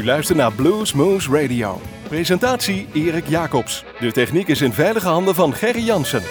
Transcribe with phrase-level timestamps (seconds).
[0.00, 1.80] U luistert naar Blues Moose Radio.
[2.08, 3.84] Presentatie Erik Jacobs.
[3.98, 6.22] De techniek is in veilige handen van Gerry Jansen.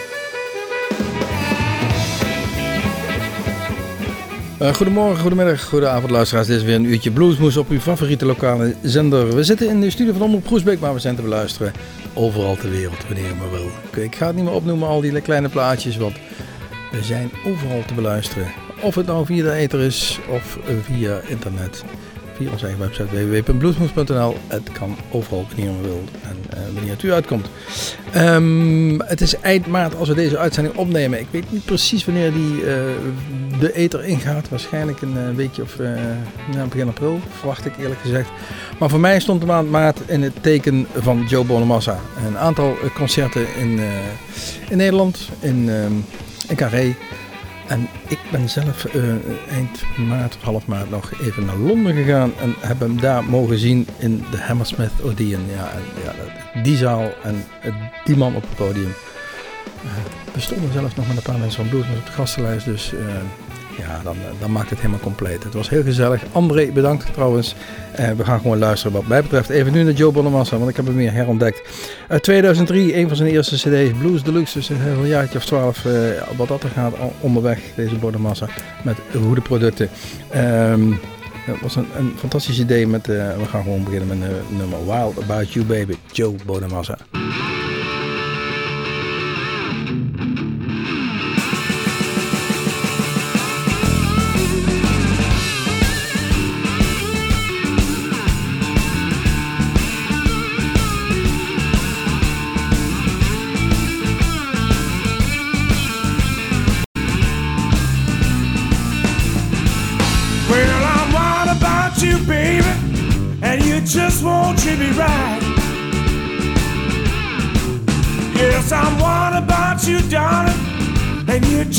[4.61, 6.47] Uh, goedemorgen, goedemiddag, goedenavond luisteraars.
[6.47, 9.35] Dit is weer een uurtje Bluesmoes op uw favoriete lokale zender.
[9.35, 11.73] We zitten in de studio van Omroep Groesbeek, maar we zijn te beluisteren
[12.13, 14.03] overal ter wereld, wanneer maar wil.
[14.03, 16.15] Ik ga het niet meer opnoemen, al die kleine plaatjes, want
[16.91, 18.51] we zijn overal te beluisteren.
[18.81, 21.83] Of het nou via de ether is of via internet
[22.39, 24.35] via onze eigen website www.bluesmoes.nl.
[24.47, 27.49] Het kan overal wanneer je wil en uh, wanneer het u uitkomt.
[28.15, 31.19] Um, het is eind maart als we deze uitzending opnemen.
[31.19, 32.63] Ik weet niet precies wanneer die uh,
[33.59, 34.49] de ether ingaat.
[34.49, 35.77] Waarschijnlijk een uh, weekje of
[36.55, 38.29] nou, begin april, verwacht ik eerlijk gezegd.
[38.79, 41.99] Maar voor mij stond de maand maart in het teken van Joe Bonamassa.
[42.27, 43.79] Een aantal concerten in,
[44.69, 45.69] in Nederland, in,
[46.47, 46.95] in Carré.
[47.69, 49.03] En ik ben zelf uh,
[49.49, 53.87] eind maart half maart nog even naar Londen gegaan en heb hem daar mogen zien
[53.97, 55.45] in de Hammersmith Odeon.
[55.49, 55.71] Ja,
[56.03, 56.13] ja,
[56.61, 57.45] die zaal en
[58.05, 58.93] die man op het podium.
[59.85, 59.91] Uh,
[60.33, 62.93] we stonden zelfs nog met een paar mensen van Blues op de gastenlijst, dus
[63.79, 65.43] ja, dan, dan maakt het helemaal compleet.
[65.43, 66.23] Het was heel gezellig.
[66.31, 67.55] André, bedankt trouwens.
[67.99, 69.49] Uh, we gaan gewoon luisteren wat mij betreft.
[69.49, 71.61] Even nu naar Joe Bonamassa, want ik heb hem weer herontdekt.
[72.07, 74.57] Uit 2003, een van zijn eerste cd's, Blues Deluxe.
[74.57, 75.93] Dus een jaartje of twaalf, uh,
[76.37, 78.47] wat dat er gaat, onderweg, deze Bonamassa.
[78.83, 79.89] Met goede producten.
[80.35, 80.99] Um,
[81.45, 82.87] het was een, fantastisch idee.
[82.87, 86.97] Met, we gaan gewoon beginnen met nummer Wild About You Baby, Joe Bonamassa.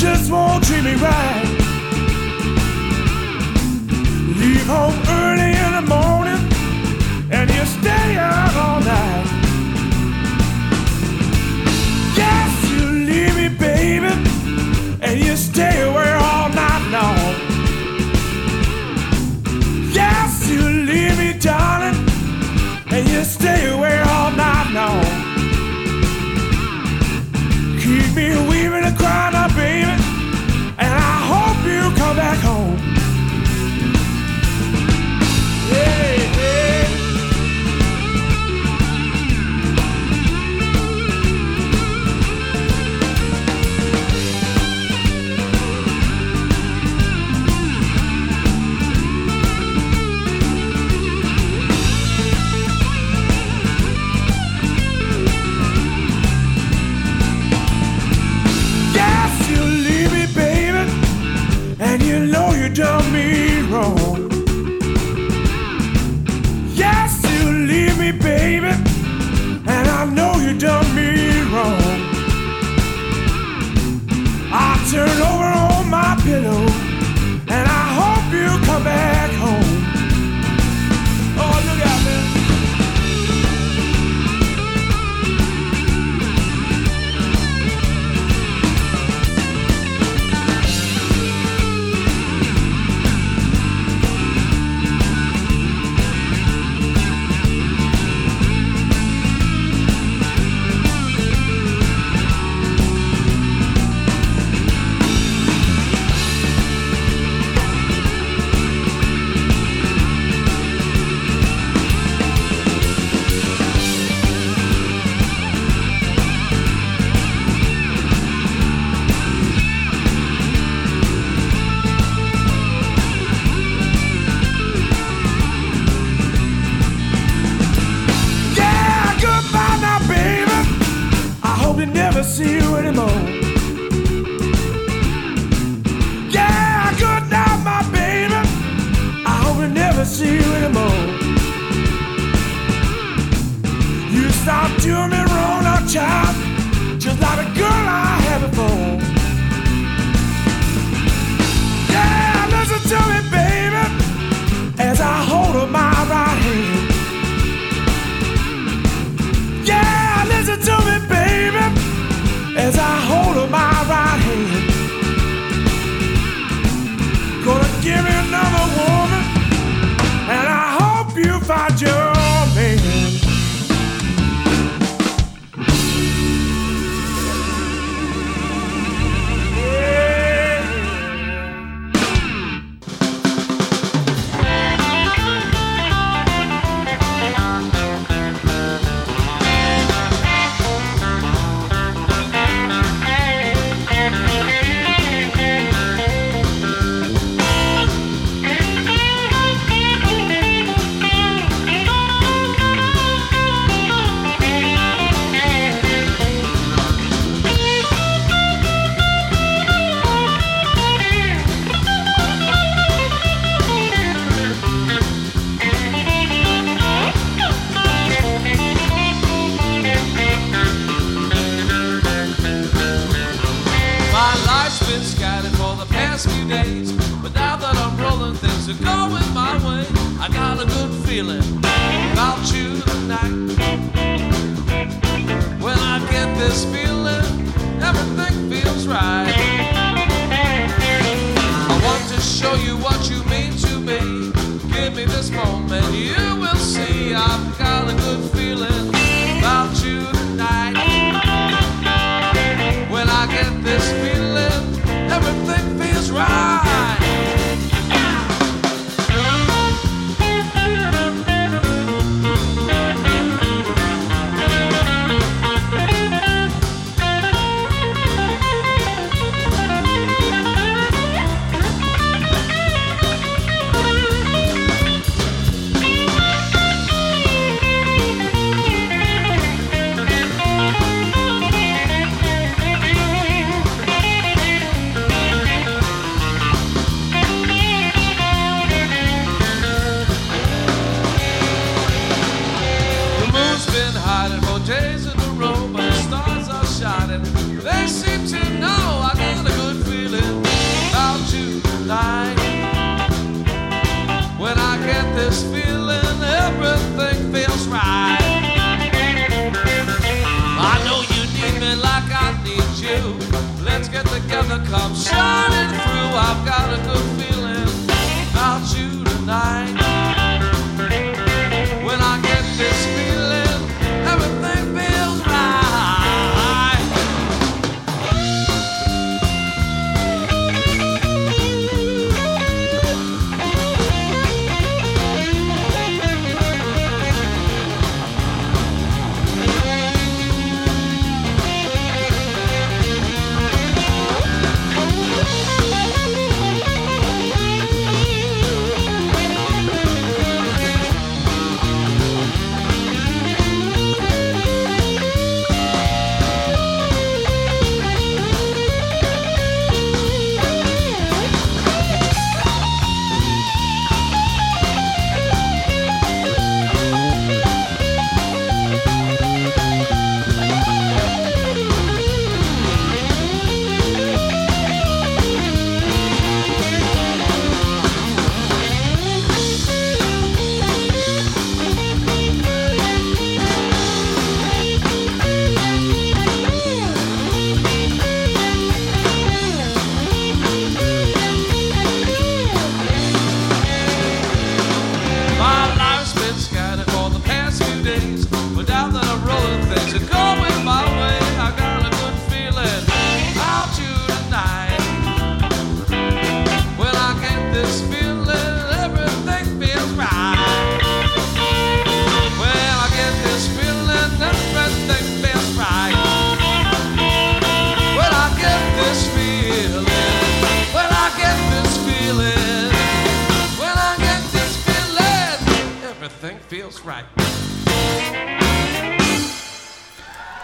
[0.01, 1.45] Just won't treat me right.
[4.39, 5.10] Leave home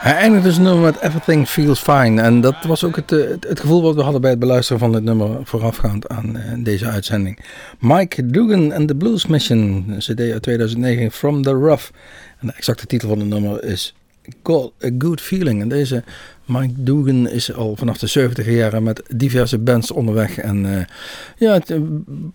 [0.07, 2.21] Hij eindigt dus nummer met Everything Feels Fine.
[2.21, 4.79] En dat was ook het, eh, het, het gevoel wat we hadden bij het beluisteren
[4.79, 7.39] van dit nummer voorafgaand aan eh, deze uitzending.
[7.79, 11.89] Mike Dugan and the Blues Mission, cd uit 2009, From the Rough.
[12.39, 13.95] En de exacte titel van het nummer is
[14.43, 15.61] Got a Good Feeling.
[15.61, 16.03] En deze
[16.45, 20.37] Mike Dugan is al vanaf de 70 jaren met diverse bands onderweg.
[20.37, 20.85] En eh,
[21.37, 21.79] ja, het eh,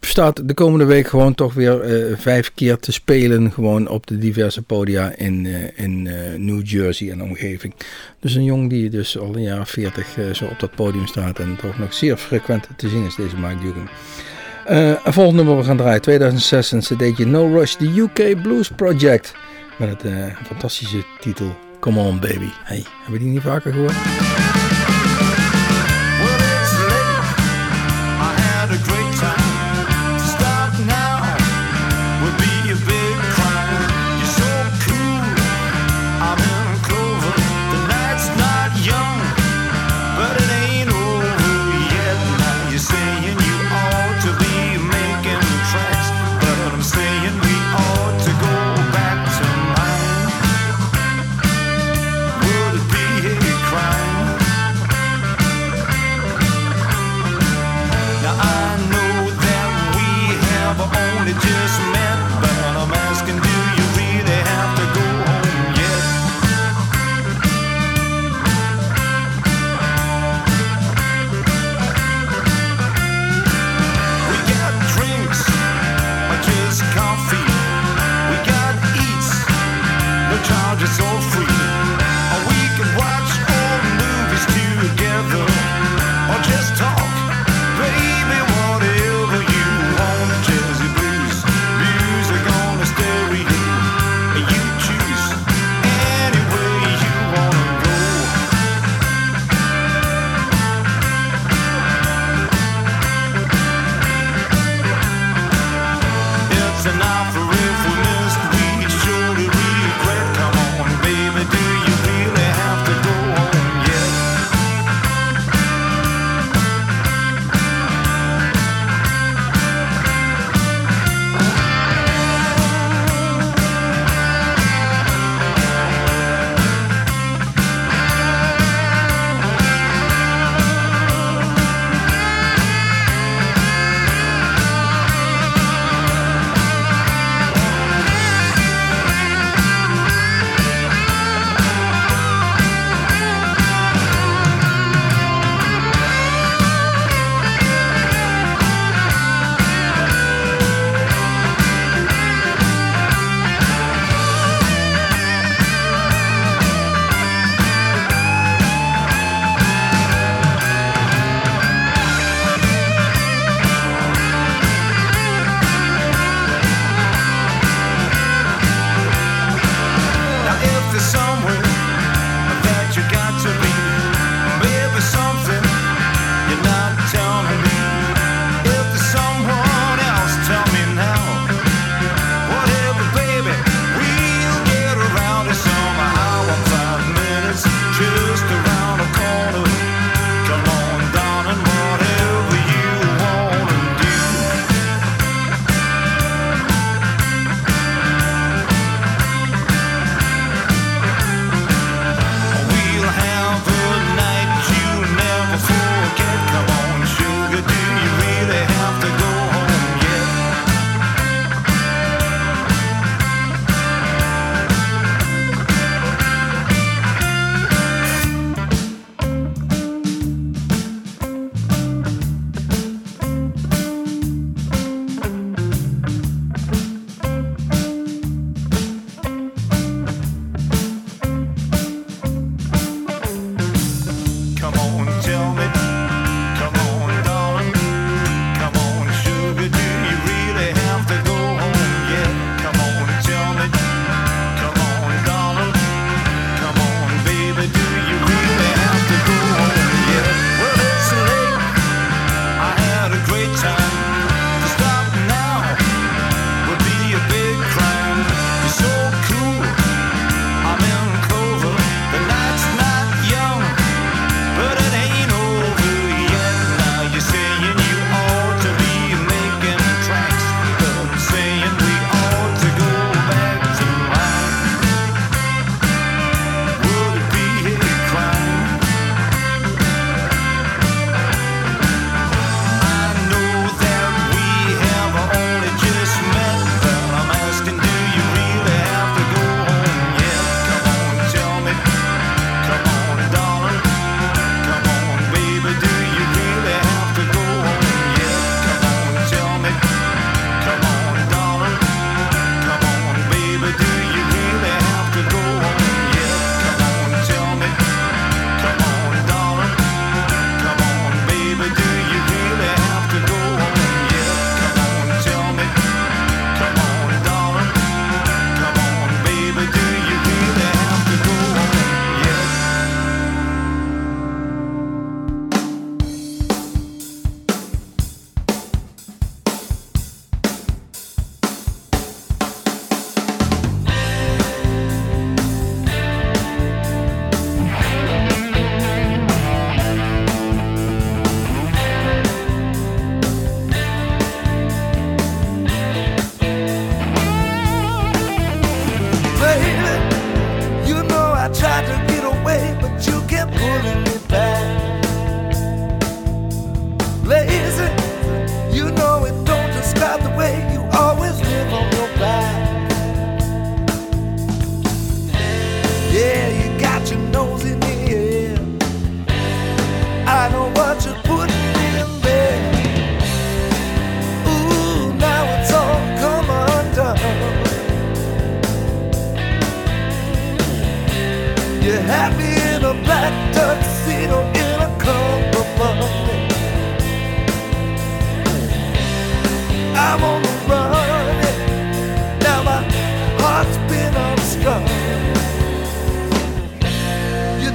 [0.00, 3.52] staat de komende week gewoon toch weer eh, vijf keer te spelen.
[3.52, 6.02] Gewoon op de diverse podia in, in
[6.36, 7.74] New Jersey en omgeving.
[8.22, 11.38] Dus een jong die dus al een jaar 40 eh, zo op dat podium staat.
[11.38, 13.88] En toch nog zeer frequent te zien is, deze Mike Dugan.
[15.04, 16.00] Een volgende nummer we gaan draaien.
[16.00, 19.34] 2006 een cd'tje No Rush, The UK Blues Project.
[19.78, 22.50] Met eh, fantastische titel Come On Baby.
[22.64, 24.61] Hey, hebben we die niet vaker gehoord?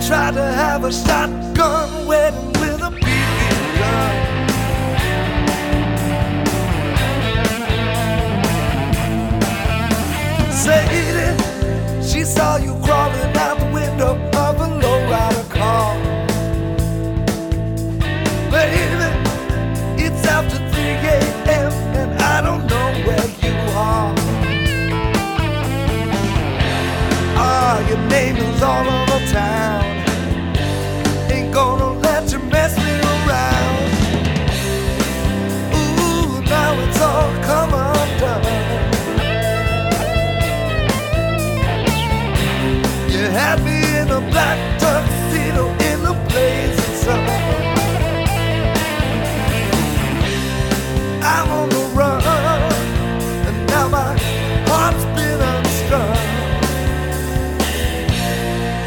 [0.08, 3.40] Tried to have a shotgun wedding with a BB
[3.78, 4.16] gun.
[10.50, 11.36] Sadie,
[12.02, 15.98] she saw you crawling out the window of a lowrider car.
[18.50, 19.10] Baby,
[20.06, 20.84] it's after 3
[21.16, 21.72] a.m.
[22.00, 24.16] and I don't know where you are.
[27.36, 29.77] Ah, your name is all over town.
[44.08, 47.20] In a black tuxedo in the blazing sun.
[51.22, 52.22] I'm on the run,
[53.48, 54.18] and now my
[54.70, 56.18] heart's been unstrung.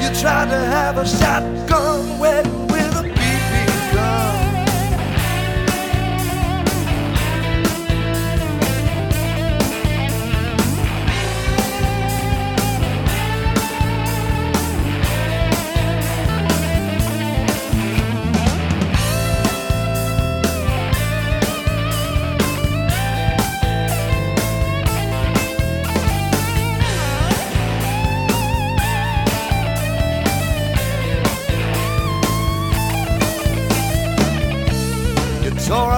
[0.03, 2.50] You tried to have a shotgun wedding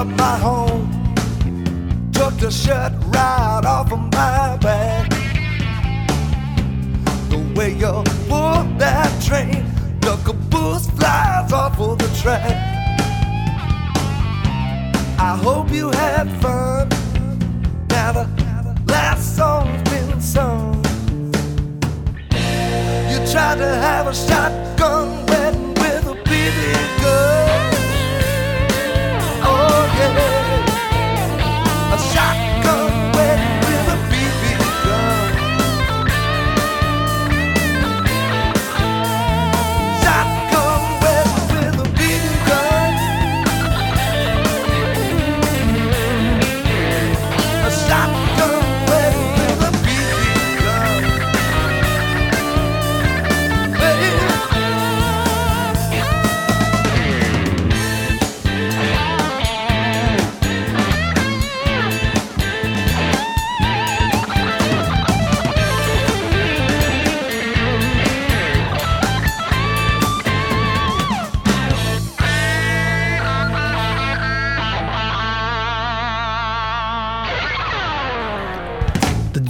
[0.03, 0.85] up my home,
[2.12, 5.09] took the shirt right off of my back.
[7.31, 7.93] The way you
[8.29, 9.65] pulled that train,
[10.01, 12.57] the caboose flies off of the track.
[15.19, 16.88] I hope you had fun.
[17.88, 18.27] Now the
[18.87, 20.83] last song's been sung.
[23.11, 27.02] You tried to have a shotgun wedding with a BB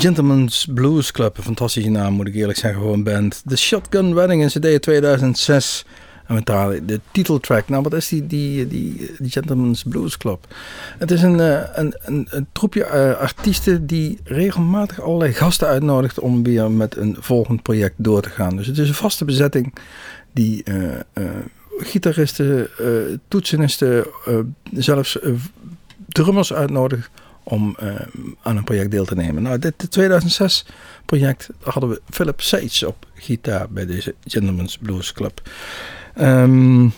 [0.03, 3.43] Gentleman's Blues Club, een fantastische naam moet ik eerlijk zeggen voor een band.
[3.47, 5.85] The Shotgun Wedding in CD 2006.
[6.27, 7.69] En we talen de titeltrack.
[7.69, 10.47] Nou, wat is die, die, die, Gentleman's Blues Club?
[10.99, 11.95] Het is een, eh, een,
[12.31, 17.95] een, troepje eh, artiesten die regelmatig allerlei gasten uitnodigt om weer met een volgend project
[17.97, 18.57] door te gaan.
[18.57, 19.75] Dus het is een vaste bezetting
[20.33, 21.25] die eh,
[21.79, 22.69] gitaristen,
[23.29, 24.07] toetsenisten,
[24.73, 25.19] zelfs
[26.09, 27.11] drummers uitnodigt
[27.43, 27.95] om eh,
[28.43, 29.43] aan een project deel te nemen.
[29.43, 30.67] Nou, dit 2006
[31.07, 35.43] project hadden we Philip Sage op gitaar bij deze Gentleman's Blues Club.
[36.15, 36.89] Ehm,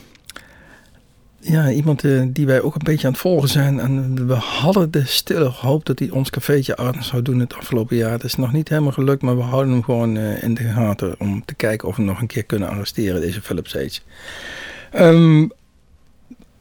[1.47, 3.81] ja, iemand eh, die wij ook een beetje aan het volgen zijn.
[3.81, 7.97] En we hadden de stille hoop dat hij ons cafeetje aan zou doen het afgelopen
[7.97, 8.13] jaar.
[8.13, 11.15] Het is nog niet helemaal gelukt, maar we houden hem gewoon eh, in de gaten
[11.21, 14.01] om te kijken of we hem nog een keer kunnen arresteren, deze Philip Sage.
[14.91, 15.47] Ehm,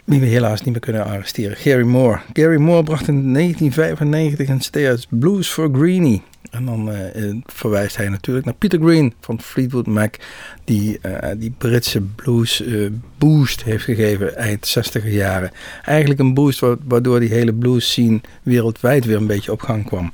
[0.03, 1.57] wie we helaas niet meer kunnen arresteren.
[1.57, 2.19] Gary Moore.
[2.33, 6.21] Gary Moore bracht in 1995 een CD uit Blues for Greenie.
[6.51, 10.15] En dan eh, verwijst hij natuurlijk naar Peter Green van Fleetwood Mac.
[10.63, 15.51] Die eh, die Britse blues eh, boost heeft gegeven eind 60 jaren.
[15.85, 19.85] Eigenlijk een boost wa- waardoor die hele blues scene wereldwijd weer een beetje op gang
[19.85, 20.11] kwam.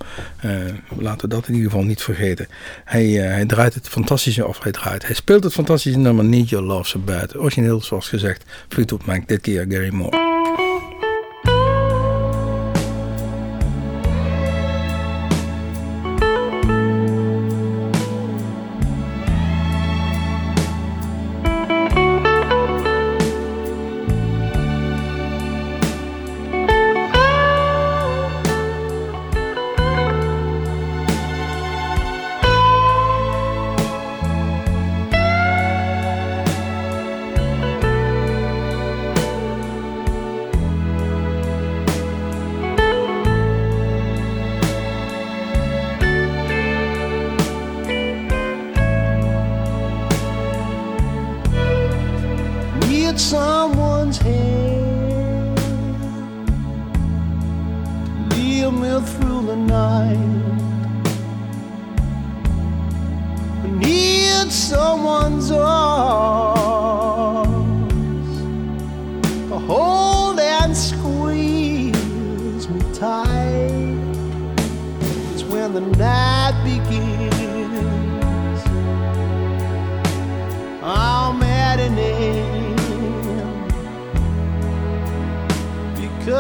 [0.98, 2.48] Laten we dat in ieder geval niet vergeten.
[2.86, 6.66] Hij, hij draait het fantastische, of hij draait, hij speelt het fantastische nummer Need Your
[6.66, 7.38] Love So Bad.
[7.38, 10.29] Origineel zoals gezegd Fleetwood Mac, dit keer Gary Moore.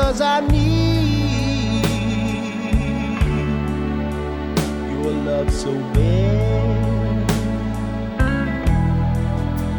[0.09, 1.85] Because I need
[4.89, 7.31] your love so bad.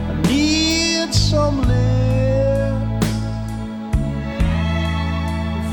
[0.08, 3.08] I need some lips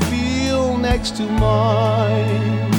[0.00, 2.70] to feel next to mine.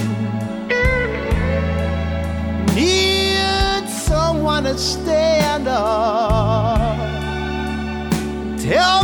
[2.75, 6.99] Need someone to stand up.
[8.59, 8.98] Tell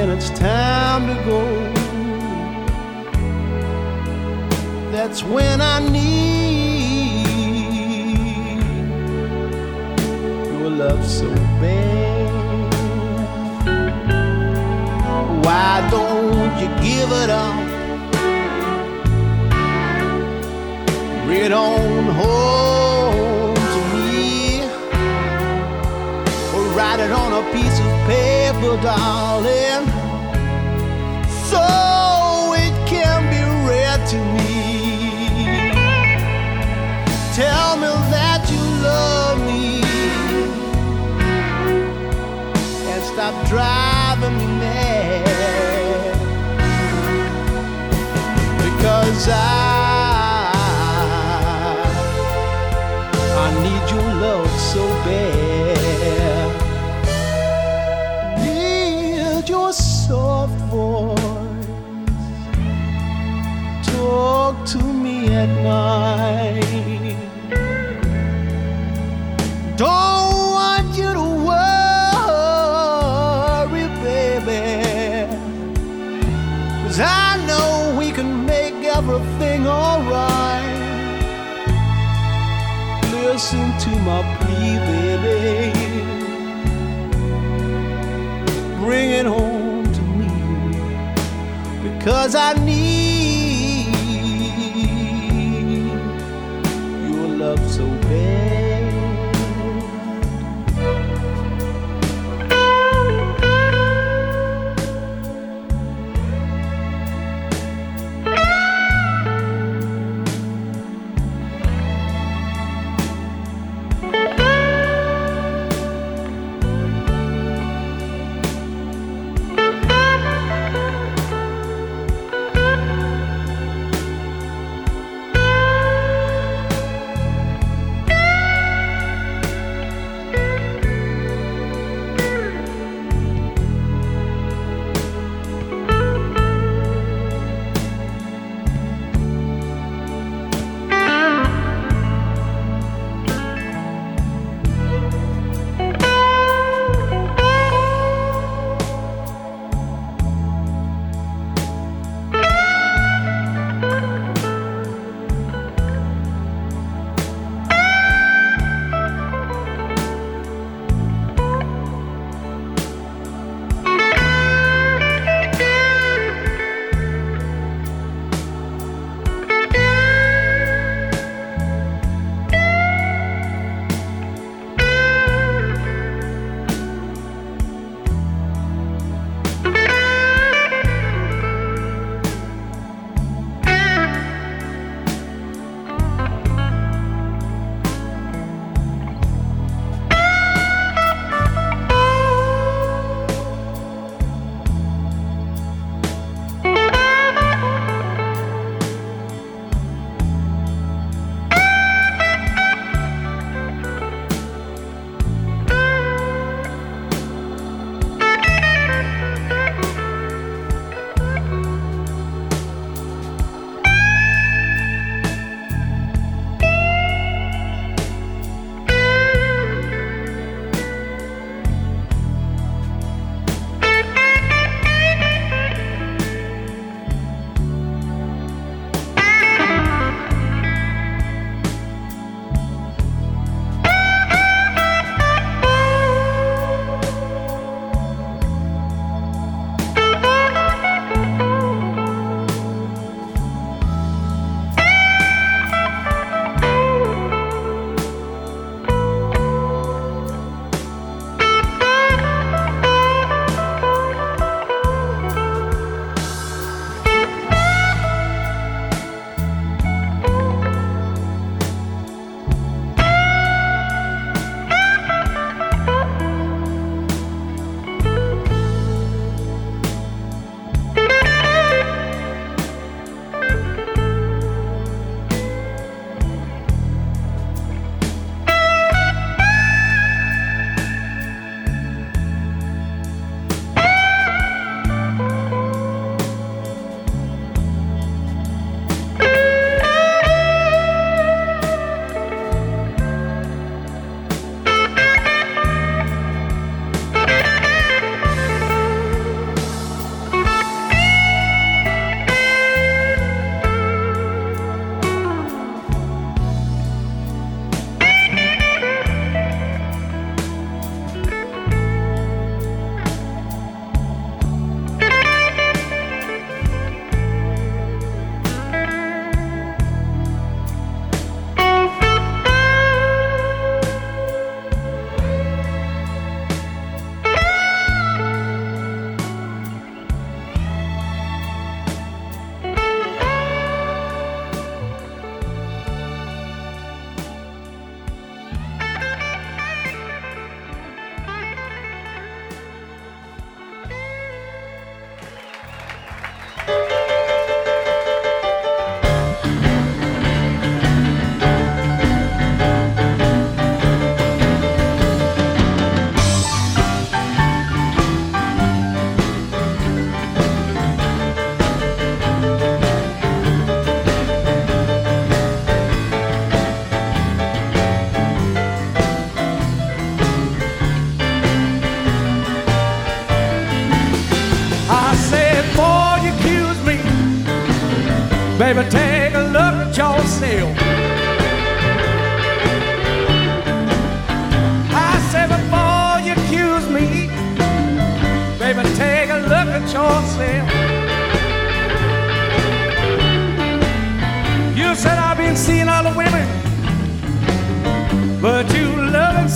[0.00, 1.40] And it's time to go.
[4.90, 7.26] That's when I need
[10.46, 11.28] your love so
[11.60, 12.30] bad.
[15.44, 17.68] Why don't you give it up?
[21.28, 24.62] It on home to me.
[26.54, 29.89] Or write it on a piece of paper, darling.
[31.50, 34.50] So it can be read to me.
[37.34, 39.82] Tell me that you love me
[42.90, 46.14] and stop driving me mad
[48.64, 49.69] because I
[65.42, 67.20] at night
[69.80, 71.56] don't want you to worry,
[74.04, 74.62] baby.
[76.82, 80.78] Cause I know we can make everything alright.
[83.10, 85.72] Listen to my plea, baby.
[88.84, 90.28] Bring it home to me.
[91.88, 92.89] Because I need
[97.80, 98.29] so bad.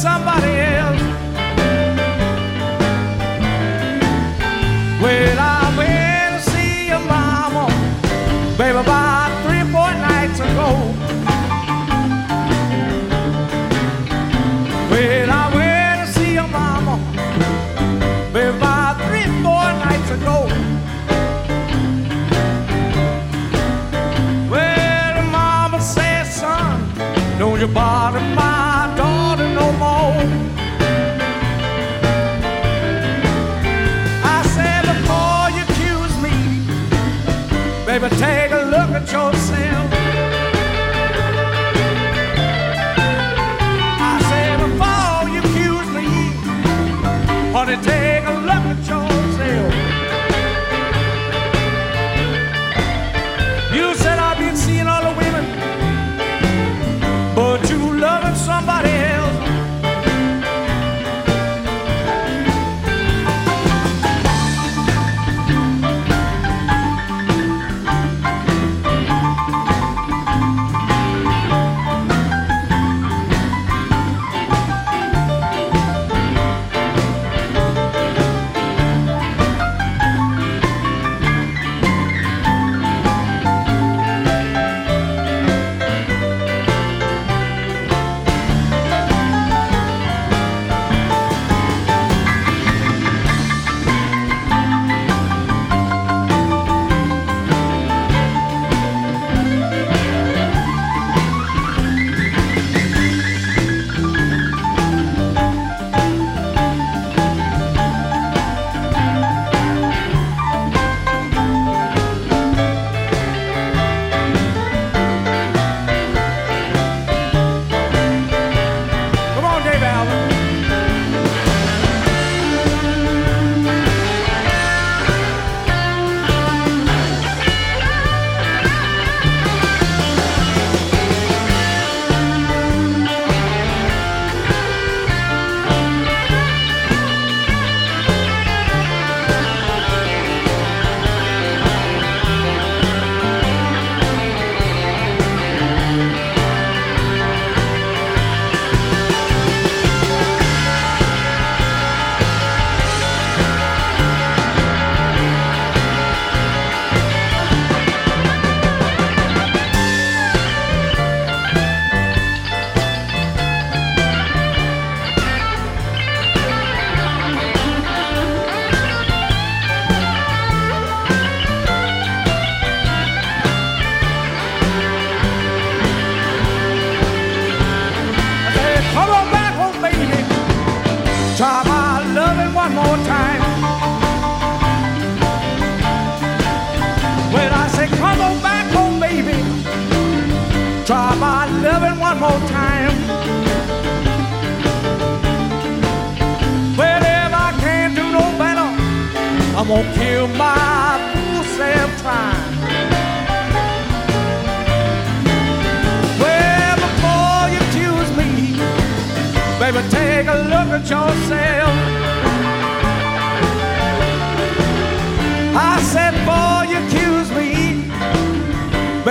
[0.04, 0.33] somebody.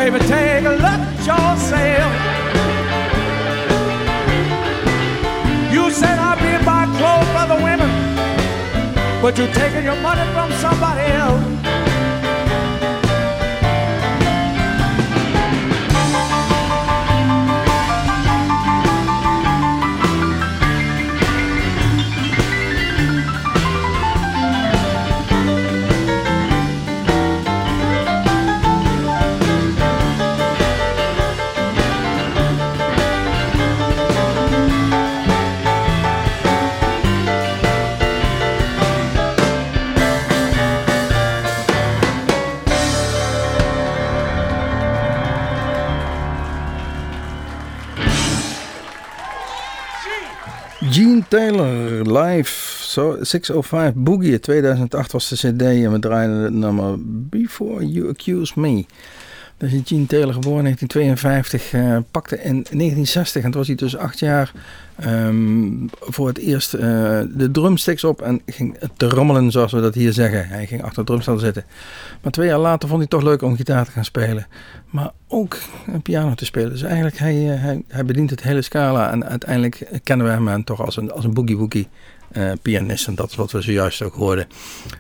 [0.04, 2.12] Baby, take a look at yourself.
[5.72, 7.90] You said I'd be buying clothes for the women,
[9.22, 11.53] but you're taking your money from somebody else.
[51.34, 52.50] Taylor live.
[52.80, 54.40] So, 605 Boogie.
[54.40, 56.96] 2008 was de CD en we draaiden het nummer
[57.30, 58.86] Before You Accuse Me.
[59.58, 61.74] Dat is Gene Taylor geboren in 1952.
[61.74, 64.52] Eh, pakte in 1960 en toen was hij dus acht jaar
[64.96, 66.82] ehm, voor het eerst eh,
[67.36, 70.48] de drumsticks op en ging te rommelen, zoals we dat hier zeggen.
[70.48, 71.64] Hij ging achter het drumstel zitten.
[72.22, 74.48] Maar twee jaar later vond hij het toch leuk om gitaar te gaan spelen.
[74.90, 76.70] Maar ook een piano te spelen.
[76.70, 79.12] Dus eigenlijk, hij, eh, hij, hij bedient het hele scala.
[79.12, 81.88] En uiteindelijk kennen we hem toch als een, als een boogie-woogie
[82.32, 83.08] eh, pianist.
[83.08, 84.48] En dat is wat we zojuist ook hoorden.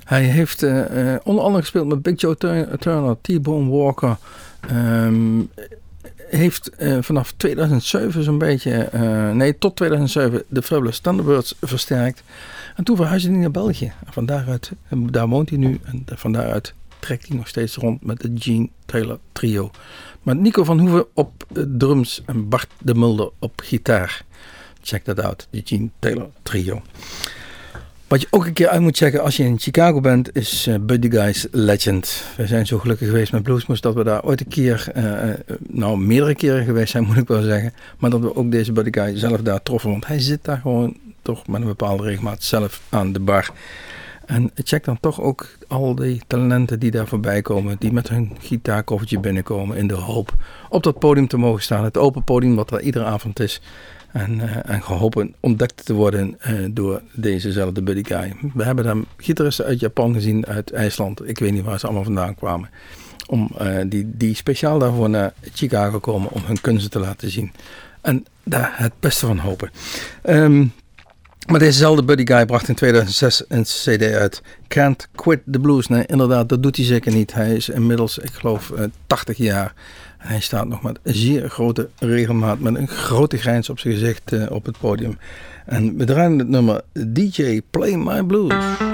[0.04, 0.64] Hij heeft
[1.24, 4.18] onder andere gespeeld met Big Joe Tur- Turner, T-Bone Walker.
[4.70, 5.40] Ehm,
[6.30, 12.24] heeft eh, vanaf 2007 zo'n beetje, eh, nee tot 2007, de Fabulous Thunderbirds versterkt.
[12.76, 13.94] En toen verhuisde hij naar België.
[14.06, 15.80] En van daaruit, daar woont hij nu.
[15.84, 19.72] En van daaruit trekt hij nog steeds rond met de Gene Taylor Trio.
[20.22, 24.26] Met Nico van Hoeven op eh, drums en Bart de Mulder op gitaar.
[24.82, 26.82] Check that out, de Gene Taylor Trio.
[28.14, 30.76] Wat je ook een keer uit moet checken als je in Chicago bent, is eh,
[30.82, 32.24] Buddy Guy's Legend.
[32.38, 35.40] We zijn zo gelukkig geweest met Bluesmoes dat we daar ooit een keer, eh, eh,
[35.68, 37.74] nou meerdere keren geweest zijn moet ik wel zeggen.
[37.98, 40.98] Maar dat we ook deze Buddy Guy zelf daar troffen, want hij zit daar gewoon
[41.22, 43.50] toch met een bepaalde regelmaat zelf aan de bar.
[44.26, 48.32] En check dan toch ook al die talenten die daar voorbij komen, die met hun
[48.40, 50.34] gitaarkoffertje binnenkomen in de hoop
[50.70, 51.84] op dat podium te mogen staan.
[51.84, 53.62] Het open podium wat er iedere avond is.
[54.14, 58.36] En, eh, en gehopen ontdekt te worden eh, door dezezelfde Buddy Guy.
[58.54, 61.28] We hebben dan gitaristen uit Japan gezien, uit IJsland.
[61.28, 62.70] Ik weet niet waar ze allemaal vandaan kwamen.
[63.28, 67.52] Om, eh, die, die speciaal daarvoor naar Chicago komen om hun kunsten te laten zien.
[68.02, 69.72] En daar het beste van hopen.
[70.22, 70.66] Ehm,
[71.48, 74.42] maar dezezelfde Buddy Guy bracht in 2006 een cd uit.
[74.68, 75.88] Can't Quit the Blues.
[75.88, 77.34] Nee, inderdaad, dat doet hij zeker niet.
[77.34, 79.74] Hij is inmiddels, ik geloof, eh, 80 jaar.
[80.24, 84.52] Hij staat nog met zeer grote regelmaat, met een grote grijns op zijn gezicht eh,
[84.52, 85.18] op het podium.
[85.66, 88.93] En we draaien het nummer DJ Play My Blues.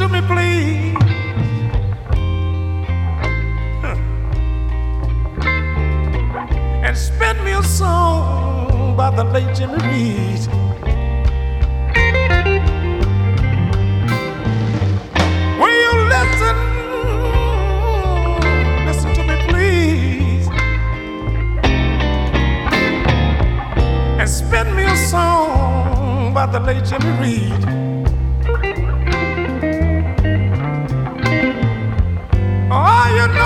[0.00, 0.96] to me, please.
[6.86, 10.40] And spin me a song by the late Jimmy Reed.
[15.60, 16.56] Will you listen?
[18.86, 20.48] Listen to me, please.
[24.18, 27.79] And spin me a song by the late Jimmy Reed.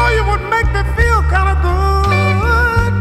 [0.05, 2.95] know you would make me feel kind of good.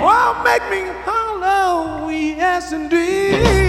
[0.00, 3.63] Oh, make me hollow, oh, yes, indeed.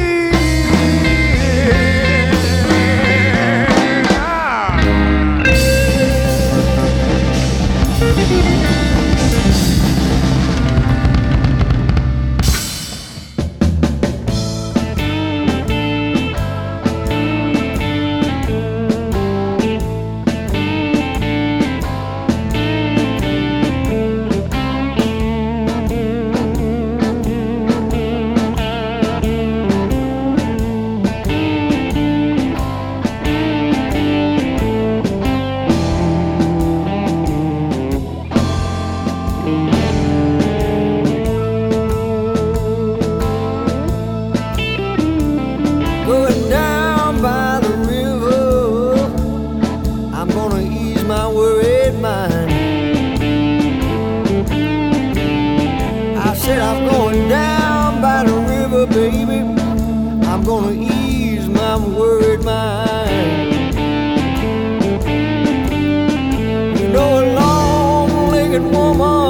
[68.56, 69.25] naked woman.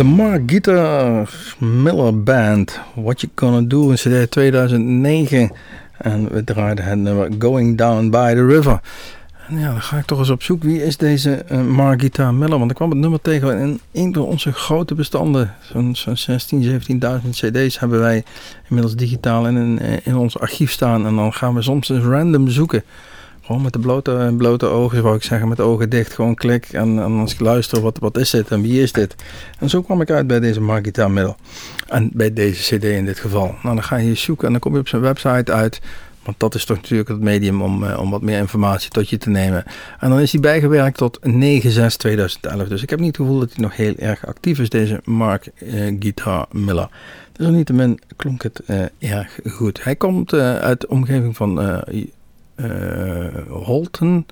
[0.00, 1.28] De Mark Guitar
[1.58, 2.80] Miller Band.
[2.94, 5.52] What You Gonna Do in CD 2009.
[5.98, 8.80] En we draaiden het nummer Going Down by the River.
[9.48, 10.62] En ja, dan ga ik toch eens op zoek.
[10.62, 12.58] Wie is deze eh, Mark Guitar Miller?
[12.58, 15.54] Want ik kwam het nummer tegen in een van onze grote bestanden.
[15.72, 16.80] Zo'n zo'n 16,
[17.22, 18.24] 17.000 cd's hebben wij
[18.68, 21.06] inmiddels digitaal in, in, in ons archief staan.
[21.06, 22.82] En dan gaan we soms eens random zoeken.
[23.58, 26.12] Met de blote, blote ogen, zou ik zeggen, met ogen dicht.
[26.12, 29.14] Gewoon klik en, en als ik luister, wat, wat is dit en wie is dit?
[29.58, 31.36] En zo kwam ik uit bij deze Margita Middel.
[31.88, 33.54] En bij deze cd in dit geval.
[33.62, 35.80] Nou, dan ga je zoeken en dan kom je op zijn website uit.
[36.24, 39.18] Want dat is toch natuurlijk het medium om, eh, om wat meer informatie tot je
[39.18, 39.64] te nemen.
[39.98, 42.68] En dan is hij bijgewerkt tot 9-6-2011.
[42.68, 45.46] Dus ik heb niet het gevoel dat hij nog heel erg actief is, deze Mark
[45.46, 46.88] eh, Guitar Miller.
[47.40, 49.84] Desalniettemin klonk het eh, erg goed.
[49.84, 51.82] Hij komt eh, uit de omgeving van
[52.62, 54.26] eh, Holton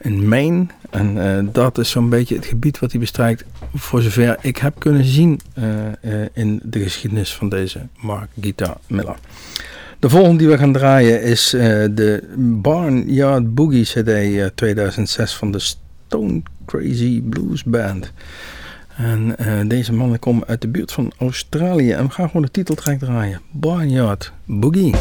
[0.00, 0.66] in Maine.
[0.90, 3.44] En eh, dat is zo'n beetje het gebied wat hij bestrijkt,
[3.74, 5.64] voor zover ik heb kunnen zien eh,
[6.32, 9.16] in de geschiedenis van deze Mark Guitar Miller.
[9.98, 15.58] De volgende die we gaan draaien is de Barnyard Boogie CD eh, 2006 van de
[15.58, 18.12] Stone Crazy Blues Band.
[19.36, 22.98] En deze mannen komen uit de buurt van Australië en we gaan gewoon de titeltrack
[22.98, 23.40] draaien.
[23.50, 24.94] Barnyard Boogie.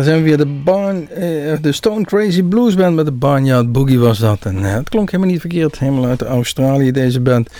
[0.00, 3.72] Dan zijn we weer de, barn, eh, de Stone Crazy Blues Band met de Barnyard
[3.72, 4.44] Boogie was dat.
[4.44, 5.78] En eh, het klonk helemaal niet verkeerd.
[5.78, 7.50] Helemaal uit Australië deze band.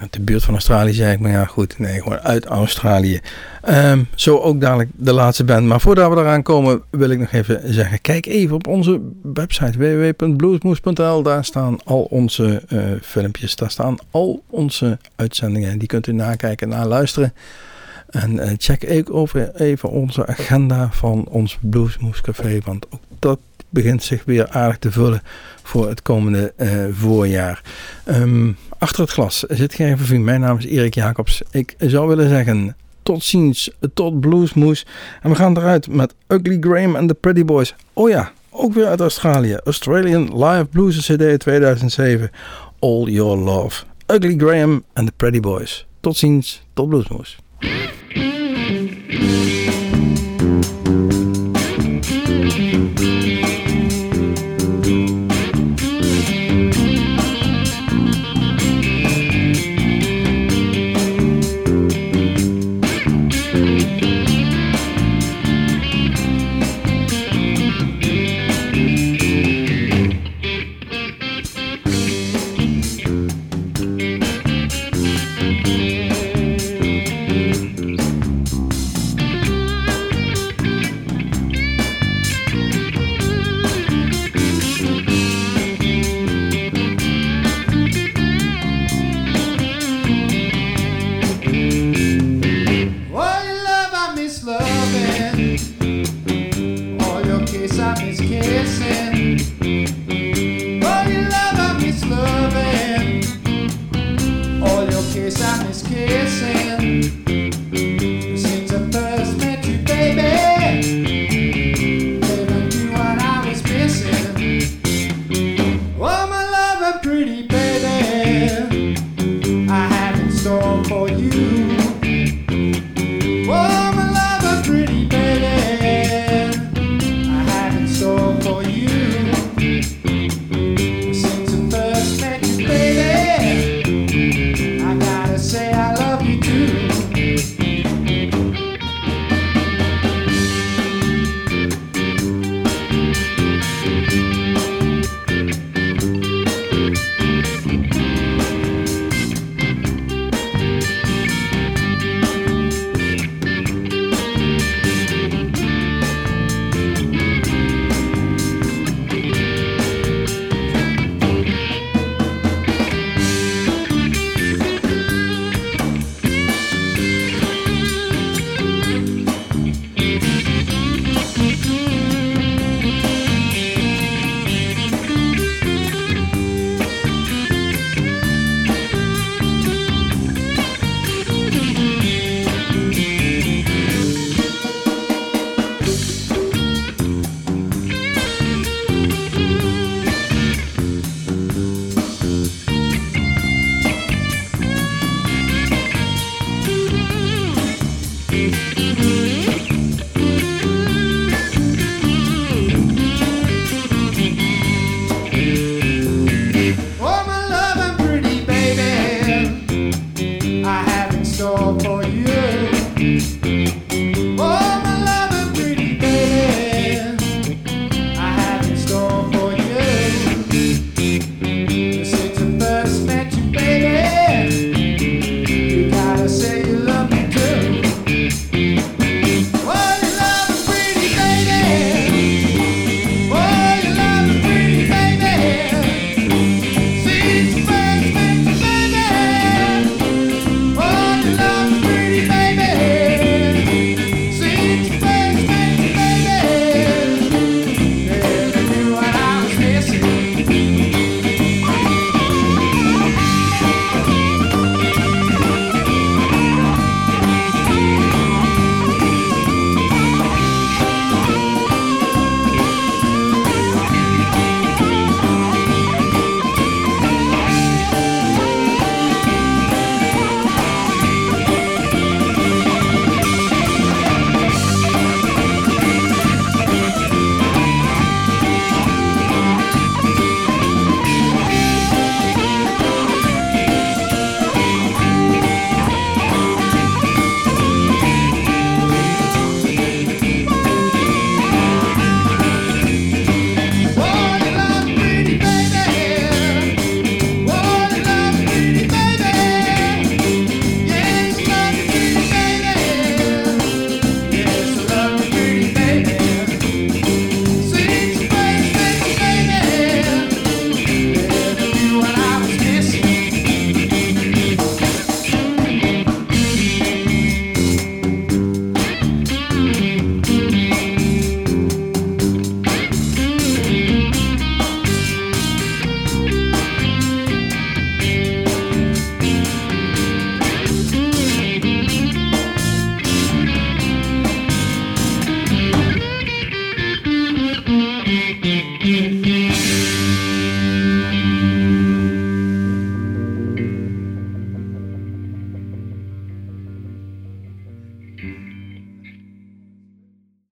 [0.00, 3.20] Uit de buurt van Australië zeg ik, maar ja goed, nee, gewoon uit Australië.
[3.62, 5.66] Ehm, zo ook dadelijk de laatste band.
[5.66, 9.78] Maar voordat we eraan komen wil ik nog even zeggen, kijk even op onze website
[9.78, 11.22] www.bluesmoes.nl.
[11.22, 15.78] Daar staan al onze eh, filmpjes, daar staan al onze uitzendingen.
[15.78, 17.32] Die kunt u nakijken, naluisteren.
[18.14, 22.58] En eh, check ook even onze agenda van ons Bluesmoes Café.
[22.64, 23.38] Want ook dat
[23.68, 25.22] begint zich weer aardig te vullen
[25.62, 27.62] voor het komende eh, voorjaar.
[28.04, 30.24] Ehm, achter het glas zit van Vien.
[30.24, 31.42] Mijn naam is Erik Jacobs.
[31.50, 34.86] Ik zou willen zeggen tot ziens, tot Bluesmoes.
[35.22, 37.74] En we gaan eruit met Ugly Graham en the Pretty Boys.
[37.92, 39.58] Oh ja, ook weer uit Australië.
[39.64, 42.30] Australian Live Blues CD 2007.
[42.78, 43.84] All Your Love.
[44.06, 45.86] Ugly Graham and the Pretty Boys.
[46.00, 47.38] Tot ziens, tot Bluesmoes.
[49.06, 49.53] Thank you.